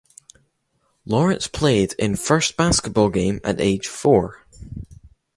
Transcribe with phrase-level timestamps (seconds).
[1.05, 4.43] Lawrence played in first basketball game at age four.